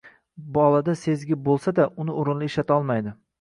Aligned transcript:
Bolada 0.55 0.95
sezgi 1.01 1.37
bo`lsada, 1.49 1.87
uni 2.05 2.17
o`rinli 2.23 2.49
ishlata 2.51 2.77
olmaydi 2.79 3.15